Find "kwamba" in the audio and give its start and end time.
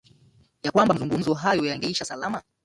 0.71-0.93